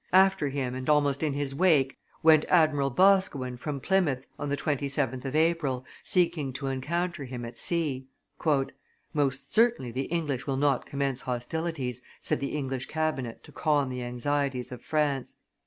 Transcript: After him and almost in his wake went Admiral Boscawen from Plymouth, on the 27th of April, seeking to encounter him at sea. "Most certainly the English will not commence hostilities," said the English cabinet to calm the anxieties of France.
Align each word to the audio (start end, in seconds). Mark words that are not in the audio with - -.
After 0.13 0.49
him 0.49 0.73
and 0.73 0.89
almost 0.89 1.21
in 1.21 1.33
his 1.33 1.53
wake 1.53 1.95
went 2.23 2.43
Admiral 2.45 2.89
Boscawen 2.89 3.55
from 3.55 3.79
Plymouth, 3.79 4.25
on 4.39 4.47
the 4.47 4.57
27th 4.57 5.25
of 5.25 5.35
April, 5.35 5.85
seeking 6.03 6.51
to 6.53 6.65
encounter 6.65 7.23
him 7.25 7.45
at 7.45 7.55
sea. 7.55 8.07
"Most 9.13 9.53
certainly 9.53 9.91
the 9.91 10.05
English 10.05 10.47
will 10.47 10.57
not 10.57 10.87
commence 10.87 11.21
hostilities," 11.21 12.01
said 12.19 12.39
the 12.39 12.55
English 12.55 12.87
cabinet 12.87 13.43
to 13.43 13.51
calm 13.51 13.89
the 13.89 14.01
anxieties 14.01 14.71
of 14.71 14.81
France. 14.81 15.37